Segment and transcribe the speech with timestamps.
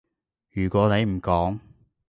[0.49, 1.59] 如果你唔講